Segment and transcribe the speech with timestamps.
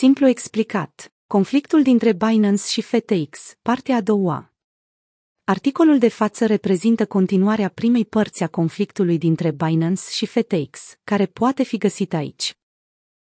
[0.00, 4.52] Simplu explicat, conflictul dintre Binance și FTX, partea a doua.
[5.44, 11.62] Articolul de față reprezintă continuarea primei părți a conflictului dintre Binance și FTX, care poate
[11.62, 12.58] fi găsit aici.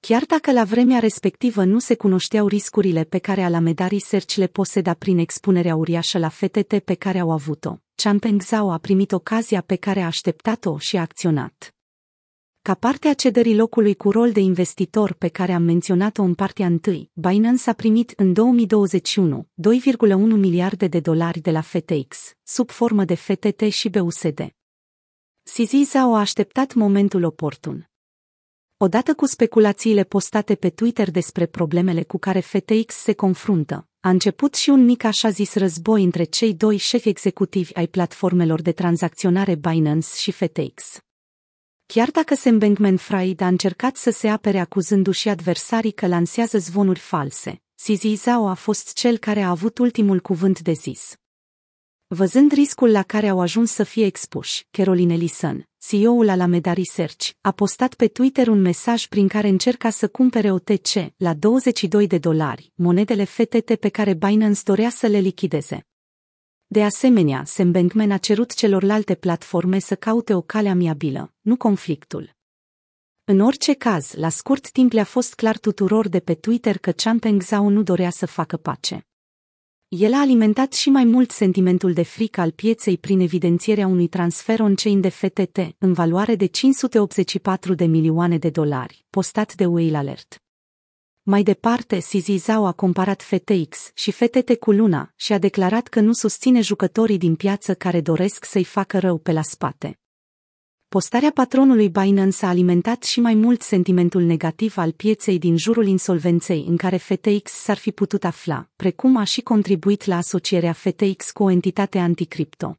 [0.00, 4.94] Chiar dacă la vremea respectivă nu se cunoșteau riscurile pe care Alameda Research le poseda
[4.94, 9.76] prin expunerea uriașă la FTT pe care au avut-o, Changpeng Zhao a primit ocazia pe
[9.76, 11.73] care a așteptat-o și a acționat.
[12.66, 16.66] Ca parte a cederii locului cu rol de investitor pe care am menționat-o în partea
[16.66, 23.04] întâi, Binance a primit în 2021 2,1 miliarde de dolari de la FTX, sub formă
[23.04, 24.54] de FTT și BUSD.
[25.42, 27.90] CZ Zhao a așteptat momentul oportun.
[28.76, 34.54] Odată cu speculațiile postate pe Twitter despre problemele cu care FTX se confruntă, a început
[34.54, 39.54] și un mic așa zis război între cei doi șefi executivi ai platformelor de tranzacționare
[39.54, 41.02] Binance și FTX.
[41.94, 47.62] Chiar dacă Sam Bankman-Fried a încercat să se apere acuzându-și adversarii că lansează zvonuri false,
[47.82, 51.14] CZ Zhao a fost cel care a avut ultimul cuvânt de zis.
[52.06, 57.50] Văzând riscul la care au ajuns să fie expuși, Caroline Ellison, CEO-ul Alameda Research, a
[57.50, 62.72] postat pe Twitter un mesaj prin care încerca să cumpere OTC la 22 de dolari,
[62.74, 65.86] monedele FTT pe care Binance dorea să le lichideze.
[66.74, 72.30] De asemenea, Sam Bankman a cerut celorlalte platforme să caute o cale amiabilă, nu conflictul.
[73.24, 77.42] În orice caz, la scurt timp le-a fost clar tuturor de pe Twitter că Changpeng
[77.42, 79.06] Zhao nu dorea să facă pace.
[79.88, 84.60] El a alimentat și mai mult sentimentul de frică al pieței prin evidențierea unui transfer
[84.60, 90.43] on-chain de FTT în valoare de 584 de milioane de dolari, postat de Whale Alert.
[91.26, 96.00] Mai departe, CZ Zhao a comparat FTX și FTT cu Luna și a declarat că
[96.00, 99.98] nu susține jucătorii din piață care doresc să-i facă rău pe la spate.
[100.88, 106.64] Postarea patronului Binance a alimentat și mai mult sentimentul negativ al pieței din jurul insolvenței
[106.68, 111.42] în care FTX s-ar fi putut afla, precum a și contribuit la asocierea FTX cu
[111.42, 112.78] o entitate anticripto.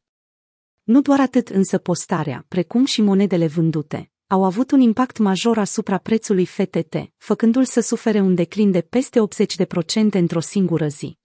[0.82, 5.98] Nu doar atât însă postarea, precum și monedele vândute, au avut un impact major asupra
[5.98, 11.18] prețului FTT, făcându-l să sufere un declin de peste 80% într-o singură zi.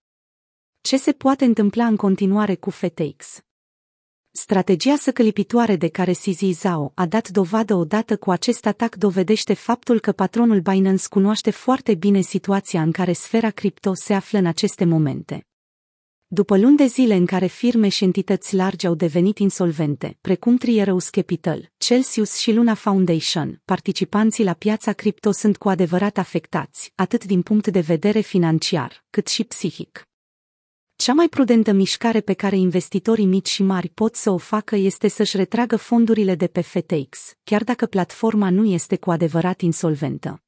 [0.81, 3.41] Ce se poate întâmpla în continuare cu FTX?
[4.31, 9.99] Strategia săcălipitoare de care CZ Zhao a dat dovadă odată cu acest atac dovedește faptul
[9.99, 14.85] că patronul Binance cunoaște foarte bine situația în care sfera cripto se află în aceste
[14.85, 15.45] momente.
[16.33, 21.09] După luni de zile în care firme și entități largi au devenit insolvente, precum Trierous
[21.09, 27.41] Capital, Celsius și Luna Foundation, participanții la piața cripto sunt cu adevărat afectați, atât din
[27.41, 30.07] punct de vedere financiar, cât și psihic.
[30.95, 35.07] Cea mai prudentă mișcare pe care investitorii mici și mari pot să o facă este
[35.07, 40.43] să-și retragă fondurile de pe FTX, chiar dacă platforma nu este cu adevărat insolventă.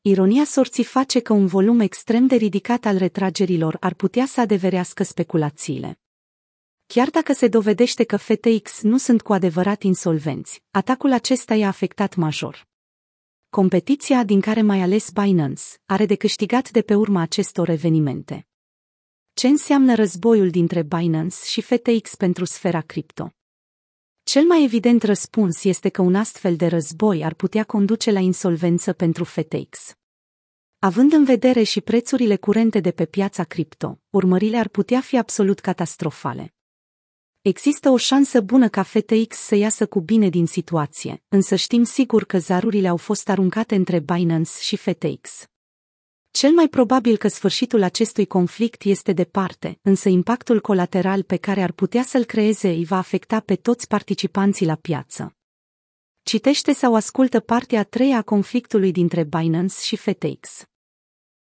[0.00, 5.02] Ironia sorții face că un volum extrem de ridicat al retragerilor ar putea să adeverească
[5.02, 6.00] speculațiile.
[6.86, 12.14] Chiar dacă se dovedește că FTX nu sunt cu adevărat insolvenți, atacul acesta i-a afectat
[12.14, 12.66] major.
[13.48, 18.46] Competiția, din care mai ales Binance, are de câștigat de pe urma acestor evenimente.
[19.32, 23.37] Ce înseamnă războiul dintre Binance și FTX pentru sfera cripto?
[24.28, 28.92] Cel mai evident răspuns este că un astfel de război ar putea conduce la insolvență
[28.92, 29.94] pentru FTX.
[30.78, 35.60] Având în vedere și prețurile curente de pe piața cripto, urmările ar putea fi absolut
[35.60, 36.54] catastrofale.
[37.40, 42.24] Există o șansă bună ca FTX să iasă cu bine din situație, însă știm sigur
[42.24, 45.48] că zarurile au fost aruncate între Binance și FTX.
[46.30, 51.72] Cel mai probabil că sfârșitul acestui conflict este departe, însă impactul colateral pe care ar
[51.72, 55.36] putea să-l creeze îi va afecta pe toți participanții la piață.
[56.22, 60.67] Citește sau ascultă partea a treia a conflictului dintre Binance și FTX.